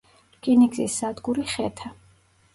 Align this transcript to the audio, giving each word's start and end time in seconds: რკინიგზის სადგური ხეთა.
რკინიგზის 0.37 0.95
სადგური 1.03 1.47
ხეთა. 1.53 1.95